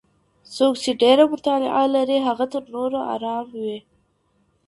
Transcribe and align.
څوک 0.55 0.73
چي 0.83 0.91
ډېره 1.01 1.23
مطالعه 1.33 1.83
لري 1.95 2.17
هغه 2.27 2.45
تر 2.53 2.63
نورو 2.73 2.99
ارام 3.13 3.45
وي. 3.61 3.77